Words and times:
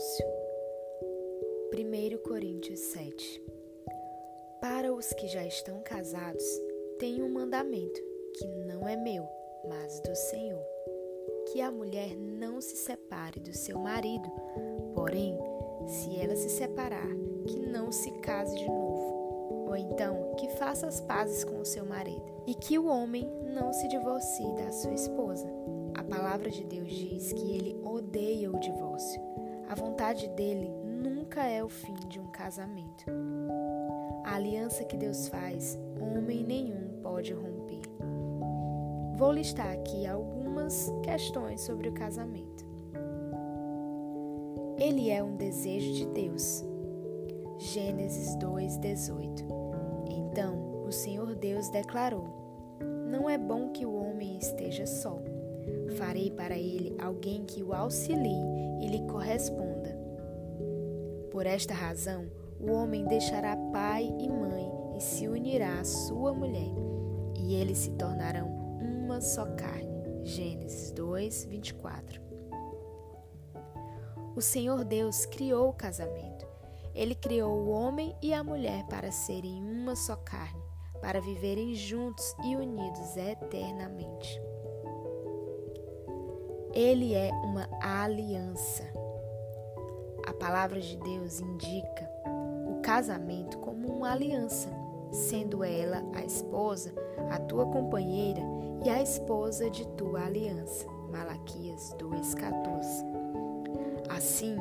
divórcio. 0.00 0.26
1 1.74 2.22
Coríntios 2.26 2.80
7 2.80 3.42
Para 4.60 4.92
os 4.92 5.12
que 5.12 5.28
já 5.28 5.46
estão 5.46 5.80
casados, 5.82 6.44
tenho 6.98 7.26
um 7.26 7.32
mandamento 7.32 8.00
que 8.34 8.46
não 8.66 8.88
é 8.88 8.96
meu, 8.96 9.28
mas 9.68 10.00
do 10.00 10.14
Senhor: 10.14 10.64
que 11.52 11.60
a 11.60 11.70
mulher 11.70 12.16
não 12.16 12.62
se 12.62 12.76
separe 12.76 13.40
do 13.40 13.54
seu 13.54 13.78
marido, 13.78 14.30
porém, 14.94 15.38
se 15.86 16.18
ela 16.18 16.34
se 16.34 16.48
separar, 16.48 17.08
que 17.46 17.58
não 17.60 17.92
se 17.92 18.10
case 18.20 18.56
de 18.56 18.66
novo, 18.66 19.68
ou 19.68 19.76
então 19.76 20.34
que 20.36 20.48
faça 20.56 20.86
as 20.86 21.00
pazes 21.00 21.44
com 21.44 21.60
o 21.60 21.66
seu 21.66 21.84
marido, 21.84 22.24
e 22.46 22.54
que 22.54 22.78
o 22.78 22.86
homem 22.86 23.30
não 23.54 23.70
se 23.72 23.86
divorcie 23.88 24.54
da 24.54 24.72
sua 24.72 24.94
esposa. 24.94 25.46
A 25.94 26.02
palavra 26.02 26.48
de 26.48 26.64
Deus 26.64 26.88
diz 26.88 27.32
que 27.32 27.54
ele 27.54 27.78
odeia 27.84 28.50
o 28.50 28.58
divórcio. 28.58 29.20
A 29.70 29.74
vontade 29.76 30.26
dele 30.30 30.68
nunca 30.84 31.46
é 31.46 31.62
o 31.62 31.68
fim 31.68 31.94
de 32.08 32.18
um 32.18 32.26
casamento. 32.26 33.04
A 34.24 34.34
aliança 34.34 34.82
que 34.84 34.96
Deus 34.96 35.28
faz, 35.28 35.78
homem 36.00 36.42
nenhum 36.42 37.00
pode 37.00 37.32
romper. 37.32 37.82
Vou 39.14 39.30
listar 39.30 39.70
aqui 39.70 40.08
algumas 40.08 40.92
questões 41.04 41.60
sobre 41.60 41.88
o 41.88 41.92
casamento. 41.92 42.66
Ele 44.76 45.08
é 45.08 45.22
um 45.22 45.36
desejo 45.36 45.92
de 45.92 46.06
Deus. 46.06 46.64
Gênesis 47.56 48.34
2:18. 48.38 49.46
Então, 50.10 50.82
o 50.84 50.90
Senhor 50.90 51.36
Deus 51.36 51.68
declarou: 51.68 52.26
Não 53.08 53.30
é 53.30 53.38
bom 53.38 53.70
que 53.70 53.86
o 53.86 53.94
homem 53.94 54.36
esteja 54.36 54.84
só. 54.84 55.22
Farei 55.96 56.30
para 56.30 56.56
ele 56.56 56.96
alguém 57.00 57.44
que 57.44 57.62
o 57.62 57.72
auxilie 57.72 58.44
e 58.80 58.88
lhe 58.88 59.06
corresponda. 59.06 59.98
Por 61.30 61.46
esta 61.46 61.74
razão, 61.74 62.26
o 62.58 62.70
homem 62.72 63.04
deixará 63.06 63.56
pai 63.72 64.12
e 64.18 64.28
mãe 64.28 64.70
e 64.96 65.00
se 65.00 65.28
unirá 65.28 65.80
à 65.80 65.84
sua 65.84 66.32
mulher, 66.32 66.74
e 67.38 67.54
eles 67.54 67.78
se 67.78 67.90
tornarão 67.92 68.48
uma 68.80 69.20
só 69.20 69.46
carne. 69.54 69.88
Gênesis 70.22 70.90
2, 70.92 71.46
24. 71.46 72.20
O 74.36 74.40
Senhor 74.40 74.84
Deus 74.84 75.24
criou 75.26 75.70
o 75.70 75.72
casamento. 75.72 76.46
Ele 76.94 77.14
criou 77.14 77.52
o 77.52 77.70
homem 77.70 78.14
e 78.22 78.34
a 78.34 78.44
mulher 78.44 78.84
para 78.86 79.10
serem 79.10 79.62
uma 79.62 79.96
só 79.96 80.16
carne, 80.16 80.62
para 81.00 81.20
viverem 81.20 81.74
juntos 81.74 82.34
e 82.44 82.56
unidos 82.56 83.16
eternamente. 83.16 84.40
Ele 86.72 87.14
é 87.14 87.30
uma 87.42 87.68
aliança. 87.80 88.84
A 90.24 90.32
palavra 90.32 90.80
de 90.80 90.96
Deus 90.98 91.40
indica 91.40 92.08
o 92.68 92.80
casamento 92.80 93.58
como 93.58 93.88
uma 93.88 94.12
aliança, 94.12 94.68
sendo 95.10 95.64
ela 95.64 96.00
a 96.14 96.24
esposa, 96.24 96.94
a 97.28 97.40
tua 97.40 97.66
companheira 97.66 98.40
e 98.84 98.88
a 98.88 99.02
esposa 99.02 99.68
de 99.68 99.84
tua 99.88 100.24
aliança. 100.26 100.86
Malaquias 101.10 101.92
2:14. 101.98 103.04
Assim, 104.08 104.56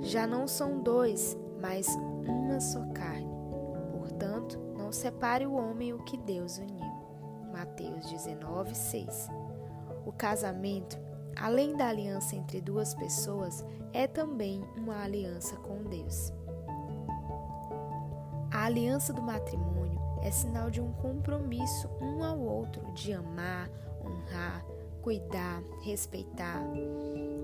já 0.00 0.26
não 0.26 0.48
são 0.48 0.80
dois, 0.80 1.38
mas 1.60 1.86
uma 2.26 2.58
só 2.58 2.84
carne. 2.92 3.32
Portanto, 3.92 4.58
não 4.76 4.90
separe 4.90 5.46
o 5.46 5.54
homem 5.54 5.92
o 5.92 6.02
que 6.02 6.16
Deus 6.16 6.58
uniu. 6.58 6.92
Mateus 7.52 8.06
19:6. 8.06 9.30
O 10.04 10.12
casamento 10.12 10.98
além 11.36 11.76
da 11.76 11.88
aliança 11.88 12.36
entre 12.36 12.60
duas 12.60 12.94
pessoas, 12.94 13.64
é 13.92 14.06
também 14.06 14.62
uma 14.76 15.02
aliança 15.02 15.56
com 15.56 15.82
Deus. 15.84 16.32
A 18.50 18.64
aliança 18.64 19.12
do 19.12 19.22
matrimônio 19.22 20.00
é 20.22 20.30
sinal 20.30 20.70
de 20.70 20.80
um 20.80 20.92
compromisso 20.92 21.88
um 22.00 22.22
ao 22.22 22.38
outro 22.38 22.92
de 22.92 23.12
amar, 23.12 23.68
honrar, 24.00 24.64
cuidar, 25.02 25.62
respeitar, 25.82 26.62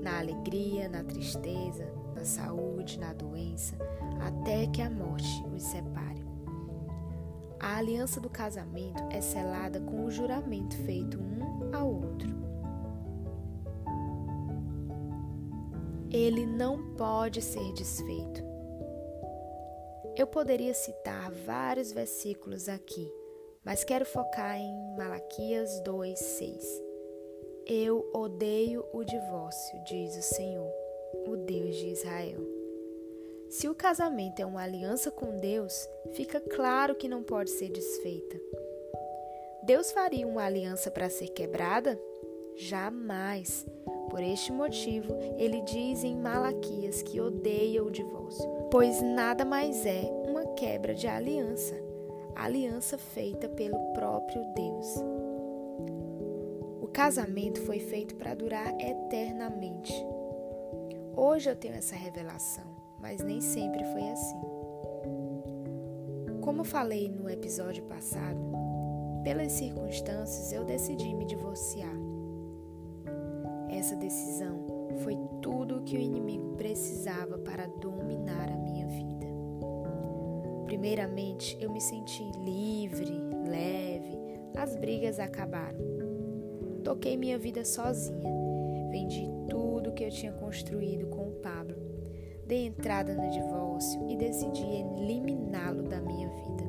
na 0.00 0.18
alegria, 0.18 0.88
na 0.88 1.02
tristeza, 1.02 1.92
na 2.14 2.24
saúde, 2.24 2.98
na 2.98 3.12
doença, 3.12 3.74
até 4.20 4.66
que 4.68 4.80
a 4.80 4.88
morte 4.88 5.44
os 5.54 5.62
separe. 5.62 6.24
A 7.58 7.76
aliança 7.76 8.20
do 8.20 8.30
casamento 8.30 9.02
é 9.10 9.20
selada 9.20 9.80
com 9.80 10.04
o 10.04 10.10
juramento 10.10 10.76
feito 10.76 11.18
um 11.18 11.74
ao 11.74 11.88
outro. 11.88 12.47
Ele 16.10 16.46
não 16.46 16.94
pode 16.94 17.42
ser 17.42 17.72
desfeito. 17.72 18.42
Eu 20.16 20.26
poderia 20.26 20.74
citar 20.74 21.30
vários 21.30 21.92
versículos 21.92 22.68
aqui, 22.68 23.12
mas 23.64 23.84
quero 23.84 24.04
focar 24.04 24.56
em 24.58 24.96
Malaquias 24.96 25.80
2:6. 25.80 26.82
Eu 27.66 28.10
odeio 28.14 28.84
o 28.92 29.04
divórcio, 29.04 29.84
diz 29.84 30.16
o 30.16 30.22
Senhor, 30.22 30.72
o 31.26 31.36
Deus 31.36 31.76
de 31.76 31.88
Israel. 31.88 32.40
Se 33.50 33.68
o 33.68 33.74
casamento 33.74 34.40
é 34.40 34.46
uma 34.46 34.62
aliança 34.62 35.10
com 35.10 35.38
Deus, 35.38 35.88
fica 36.12 36.40
claro 36.40 36.94
que 36.94 37.08
não 37.08 37.22
pode 37.22 37.50
ser 37.50 37.70
desfeita. 37.70 38.40
Deus 39.62 39.92
faria 39.92 40.26
uma 40.26 40.44
aliança 40.44 40.90
para 40.90 41.10
ser 41.10 41.28
quebrada? 41.28 41.98
Jamais. 42.56 43.66
Por 44.10 44.22
este 44.22 44.52
motivo, 44.52 45.14
ele 45.36 45.60
diz 45.62 46.02
em 46.02 46.16
Malaquias 46.16 47.02
que 47.02 47.20
odeia 47.20 47.84
o 47.84 47.90
divórcio, 47.90 48.48
pois 48.70 49.02
nada 49.02 49.44
mais 49.44 49.84
é 49.84 50.02
uma 50.26 50.44
quebra 50.54 50.94
de 50.94 51.06
aliança, 51.06 51.74
aliança 52.34 52.96
feita 52.96 53.48
pelo 53.48 53.78
próprio 53.92 54.42
Deus. 54.54 54.94
O 56.80 56.86
casamento 56.86 57.60
foi 57.62 57.78
feito 57.78 58.16
para 58.16 58.34
durar 58.34 58.74
eternamente. 58.80 59.92
Hoje 61.14 61.50
eu 61.50 61.56
tenho 61.56 61.74
essa 61.74 61.94
revelação, 61.94 62.64
mas 63.00 63.22
nem 63.22 63.40
sempre 63.40 63.84
foi 63.84 64.08
assim. 64.08 64.40
Como 66.40 66.64
falei 66.64 67.10
no 67.10 67.28
episódio 67.28 67.84
passado, 67.84 68.40
pelas 69.22 69.52
circunstâncias 69.52 70.52
eu 70.52 70.64
decidi 70.64 71.14
me 71.14 71.26
divorciar. 71.26 72.07
Essa 73.88 73.96
decisão 73.96 74.66
foi 75.02 75.16
tudo 75.40 75.78
o 75.78 75.82
que 75.82 75.96
o 75.96 75.98
inimigo 75.98 76.56
precisava 76.58 77.38
para 77.38 77.66
dominar 77.66 78.50
a 78.50 78.56
minha 78.58 78.86
vida. 78.86 79.26
Primeiramente, 80.66 81.56
eu 81.58 81.70
me 81.70 81.80
senti 81.80 82.22
livre, 82.44 83.10
leve, 83.48 84.14
as 84.54 84.76
brigas 84.76 85.18
acabaram. 85.18 85.78
Toquei 86.84 87.16
minha 87.16 87.38
vida 87.38 87.64
sozinha, 87.64 88.90
vendi 88.90 89.26
tudo 89.48 89.94
que 89.94 90.04
eu 90.04 90.10
tinha 90.10 90.32
construído 90.32 91.06
com 91.06 91.30
o 91.30 91.40
Pablo, 91.40 91.78
dei 92.46 92.66
entrada 92.66 93.14
no 93.14 93.30
divórcio 93.30 94.06
e 94.06 94.18
decidi 94.18 94.66
eliminá-lo 94.66 95.84
da 95.84 95.98
minha 95.98 96.28
vida. 96.28 96.64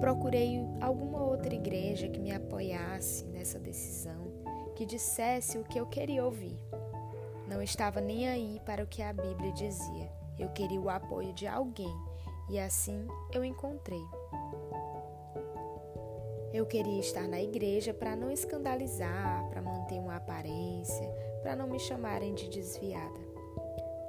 Procurei 0.00 0.66
alguma 0.80 1.22
outra 1.24 1.54
igreja 1.54 2.08
que 2.08 2.18
me 2.18 2.32
apoiasse 2.32 3.24
nessa 3.26 3.60
decisão 3.60 4.30
que 4.80 4.86
dissesse 4.86 5.58
o 5.58 5.64
que 5.64 5.78
eu 5.78 5.84
queria 5.84 6.24
ouvir. 6.24 6.58
Não 7.46 7.60
estava 7.60 8.00
nem 8.00 8.26
aí 8.26 8.58
para 8.64 8.82
o 8.82 8.86
que 8.86 9.02
a 9.02 9.12
Bíblia 9.12 9.52
dizia. 9.52 10.10
Eu 10.38 10.48
queria 10.48 10.80
o 10.80 10.88
apoio 10.88 11.34
de 11.34 11.46
alguém 11.46 11.94
e 12.48 12.58
assim 12.58 13.06
eu 13.30 13.44
encontrei. 13.44 14.02
Eu 16.50 16.64
queria 16.64 16.98
estar 16.98 17.28
na 17.28 17.38
igreja 17.42 17.92
para 17.92 18.16
não 18.16 18.30
escandalizar, 18.30 19.46
para 19.50 19.60
manter 19.60 19.98
uma 19.98 20.16
aparência, 20.16 21.06
para 21.42 21.54
não 21.54 21.68
me 21.68 21.78
chamarem 21.78 22.32
de 22.32 22.48
desviada. 22.48 23.20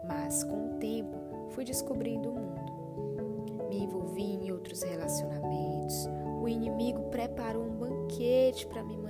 Mas 0.08 0.42
com 0.42 0.76
o 0.76 0.80
tempo 0.80 1.50
fui 1.50 1.66
descobrindo 1.66 2.30
o 2.30 2.34
mundo. 2.34 3.68
Me 3.68 3.84
envolvi 3.84 4.36
em 4.36 4.54
outros 4.54 4.84
relacionamentos. 4.84 6.08
O 6.42 6.48
inimigo 6.48 7.10
preparou 7.10 7.62
um 7.62 7.76
banquete 7.76 8.66
para 8.68 8.82
me 8.86 9.02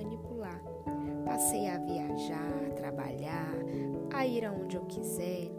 Passei 1.26 1.70
a 1.70 1.78
viajar, 1.78 2.66
a 2.68 2.74
trabalhar, 2.74 3.54
a 4.14 4.26
ir 4.26 4.46
aonde 4.46 4.76
eu 4.76 4.86
quiser, 4.86 5.52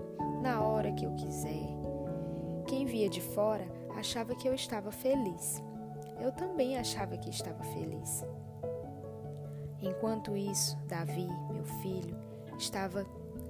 na 0.42 0.60
hora 0.60 0.92
que 0.92 1.04
eu 1.04 1.14
quiser. 1.14 1.68
Quem 2.66 2.84
via 2.84 3.08
de 3.08 3.20
fora 3.20 3.66
achava 3.96 4.34
que 4.34 4.48
eu 4.48 4.54
estava 4.54 4.90
feliz. 4.90 5.62
Eu 6.20 6.32
também 6.32 6.76
achava 6.76 7.16
que 7.16 7.30
estava 7.30 7.62
feliz. 7.64 8.24
Enquanto 9.80 10.36
isso, 10.36 10.76
Davi, 10.86 11.28
meu 11.50 11.64
filho, 11.64 12.16
estava 12.56 13.04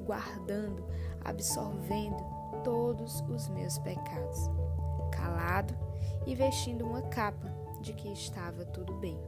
guardando, 0.07 0.85
absorvendo 1.25 2.25
todos 2.65 3.21
os 3.29 3.49
meus 3.49 3.79
pecados, 3.79 4.51
calado 5.11 5.75
e 6.27 6.35
vestindo 6.35 6.87
uma 6.87 7.03
capa 7.03 7.53
de 7.81 7.93
que 7.93 8.09
estava 8.13 8.65
tudo 8.65 8.95
bem. 8.95 9.19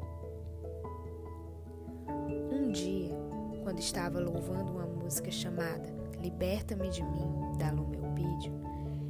Quando 3.63 3.79
estava 3.79 4.19
louvando 4.19 4.73
uma 4.73 4.87
música 4.87 5.31
chamada 5.31 6.05
Liberta-me 6.25 6.89
de 6.89 7.03
mim, 7.03 7.59
da 7.59 7.71
Lumelpídio, 7.71 8.53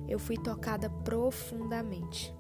eu 0.09 0.19
fui 0.19 0.37
tocada 0.37 0.91
profundamente. 0.91 2.35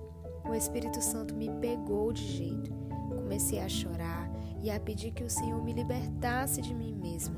O 0.45 0.53
Espírito 0.53 1.01
Santo 1.01 1.33
me 1.33 1.49
pegou 1.61 2.13
de 2.13 2.25
jeito. 2.25 2.73
Comecei 3.15 3.61
a 3.61 3.69
chorar 3.69 4.29
e 4.61 4.73
a 4.73 4.81
pedir 4.81 5.13
que 5.13 5.23
o 5.23 5.31
Senhor 5.31 5.63
me 5.63 5.73
libertasse 5.73 6.61
de 6.61 6.75
mim 6.75 6.93
mesma. 6.93 7.37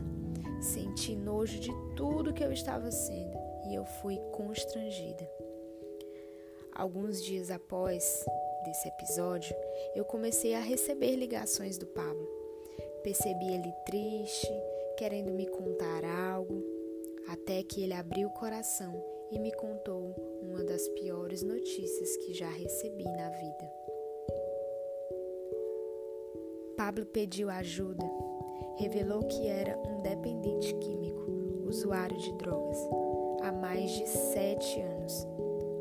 Senti 0.63 1.15
nojo 1.15 1.61
de 1.61 1.71
tudo 1.95 2.33
que 2.33 2.43
eu 2.43 2.51
estava 2.51 2.91
sendo 2.91 3.37
e 3.69 3.75
eu 3.75 3.85
fui 3.85 4.17
constrangida. 4.33 5.29
Alguns 6.75 7.23
dias 7.23 7.51
após 7.51 8.25
desse 8.65 8.89
episódio, 8.89 9.55
eu 9.95 10.07
comecei 10.07 10.55
a 10.55 10.61
receber 10.61 11.17
ligações 11.17 11.77
do 11.77 11.87
Pablo. 11.87 12.36
Percebi 13.07 13.53
ele 13.53 13.73
triste, 13.85 14.53
querendo 14.99 15.31
me 15.31 15.47
contar 15.47 16.05
algo, 16.05 16.61
até 17.29 17.63
que 17.63 17.81
ele 17.81 17.93
abriu 17.93 18.27
o 18.27 18.33
coração 18.33 19.01
e 19.31 19.39
me 19.39 19.53
contou 19.53 20.13
uma 20.43 20.65
das 20.65 20.89
piores 20.89 21.41
notícias 21.41 22.17
que 22.17 22.35
já 22.35 22.49
recebi 22.49 23.05
na 23.05 23.29
vida. 23.29 23.73
Pablo 26.77 27.07
pediu 27.07 27.49
ajuda, 27.49 28.05
revelou 28.77 29.23
que 29.23 29.47
era 29.47 29.79
um 29.79 30.03
dependente 30.03 30.75
químico, 30.75 31.31
usuário 31.65 32.19
de 32.19 32.33
drogas, 32.39 32.79
há 33.41 33.53
mais 33.53 33.89
de 33.89 34.09
sete 34.09 34.81
anos. 34.81 35.25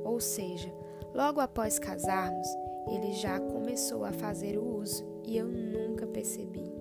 Ou 0.04 0.20
seja, 0.20 0.72
logo 1.12 1.40
após 1.40 1.80
casarmos, 1.80 2.48
ele 2.88 3.14
já 3.14 3.40
começou 3.40 4.06
a 4.06 4.12
fazer 4.12 4.60
o 4.60 4.78
uso 4.78 5.04
e 5.24 5.36
eu 5.36 5.48
nunca 5.48 6.06
percebi. 6.06 6.75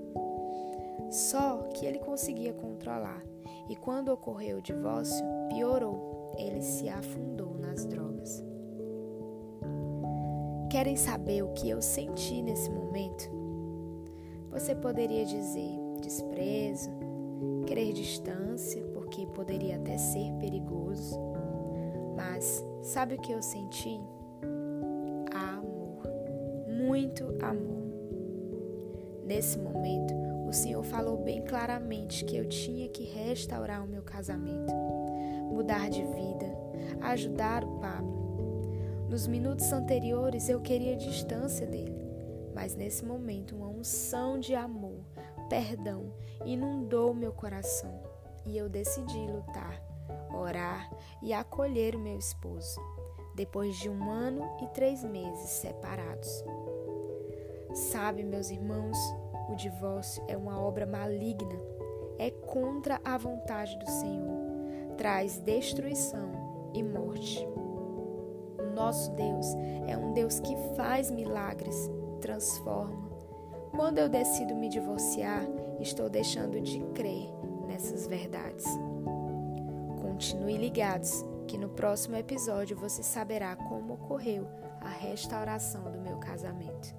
Só 1.15 1.59
que 1.73 1.87
ele 1.87 2.01
conseguia 2.01 2.53
controlar, 2.53 3.23
e 3.69 3.77
quando 3.77 4.09
ocorreu 4.09 4.59
o 4.59 4.63
divórcio, 4.63 5.25
piorou, 5.49 6.33
ele 6.37 6.61
se 6.61 6.89
afundou 6.89 7.55
nas 7.55 7.85
drogas. 7.87 8.45
Querem 10.69 10.97
saber 10.97 11.45
o 11.45 11.53
que 11.53 11.71
eu 11.71 11.81
senti 11.81 12.43
nesse 12.43 12.69
momento? 12.69 13.31
Você 14.51 14.75
poderia 14.75 15.25
dizer 15.25 15.71
desprezo, 16.03 16.91
querer 17.65 17.93
distância, 17.93 18.83
porque 18.93 19.25
poderia 19.29 19.77
até 19.77 19.97
ser 19.97 20.33
perigoso. 20.41 21.17
Mas 22.17 22.65
sabe 22.83 23.15
o 23.15 23.21
que 23.21 23.31
eu 23.31 23.41
senti? 23.41 24.01
muito 26.95 27.25
amor. 27.43 27.83
Nesse 29.25 29.59
momento, 29.59 30.15
Senhor 30.55 30.83
falou 30.85 31.17
bem 31.23 31.43
claramente 31.43 32.25
que 32.25 32.37
eu 32.37 32.49
tinha 32.49 32.89
que 32.89 33.05
restaurar 33.05 33.85
o 33.85 33.89
meu 33.89 34.03
casamento, 34.03 34.73
mudar 35.51 35.91
de 35.91 36.03
vida, 36.03 36.47
ajudar 37.01 37.65
o 37.65 37.79
Pablo. 37.81 38.15
Nos 39.09 39.27
minutos 39.27 39.73
anteriores 39.73 40.49
eu 40.49 40.61
queria 40.61 40.97
distância 40.97 41.67
dele, 41.67 42.01
mas 42.55 42.75
nesse 42.75 43.05
momento 43.05 43.57
uma 43.57 43.69
unção 43.69 44.39
de 44.39 44.55
amor, 44.55 45.05
perdão, 45.49 46.13
inundou 46.45 47.13
meu 47.13 47.33
coração 47.33 48.03
e 48.47 48.57
eu 48.57 48.69
decidi 48.69 49.27
lutar, 49.27 49.83
orar 50.33 50.91
e 51.23 51.33
acolher 51.33 51.97
o 51.97 52.01
meu 52.01 52.19
esposo, 52.19 52.81
depois 53.35 53.77
de 53.77 53.89
um 53.89 54.11
ano 54.11 54.43
e 54.63 54.67
três 54.69 55.03
meses 55.05 55.51
separados. 55.51 56.45
Sabe, 57.73 58.23
meus 58.23 58.51
irmãos, 58.51 58.97
o 59.49 59.55
divórcio 59.55 60.23
é 60.29 60.37
uma 60.37 60.61
obra 60.61 60.87
maligna, 60.87 61.59
é 62.19 62.31
contra 62.31 63.01
a 63.05 63.19
vontade 63.19 63.79
do 63.79 63.89
Senhor, 63.89 64.97
traz 64.97 65.39
destruição 65.39 66.71
e 66.73 66.83
morte. 66.83 67.47
O 68.59 68.75
nosso 68.75 69.11
Deus 69.13 69.47
é 69.87 69.97
um 69.97 70.13
Deus 70.13 70.41
que 70.41 70.57
faz 70.77 71.11
milagres, 71.11 71.91
transforma. 72.21 73.11
Quando 73.71 73.99
eu 73.99 74.09
decido 74.09 74.55
me 74.55 74.69
divorciar, 74.69 75.45
estou 75.81 76.09
deixando 76.09 76.61
de 76.61 76.81
crer 76.95 77.29
nessas 77.67 78.07
verdades. 78.07 78.67
Continue 80.01 80.57
ligados, 80.57 81.25
que 81.47 81.59
no 81.59 81.69
próximo 81.69 82.17
episódio 82.17 82.77
você 82.77 83.03
saberá 83.03 83.57
como 83.57 83.95
ocorreu 83.95 84.47
a 84.81 84.89
restauração 84.89 85.91
do 85.91 86.01
meu 86.01 86.19
casamento. 86.19 86.95